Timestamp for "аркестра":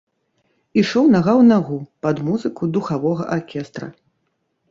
3.35-3.87